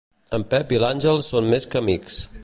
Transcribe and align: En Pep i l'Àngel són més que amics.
En 0.37 0.45
Pep 0.53 0.71
i 0.75 0.79
l'Àngel 0.83 1.21
són 1.29 1.53
més 1.55 1.69
que 1.75 1.83
amics. 1.83 2.19